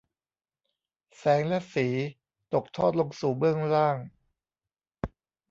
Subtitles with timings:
[1.17, 1.87] แสงและสี
[2.53, 3.97] ตกทอดลงสู่เบื้องล่าง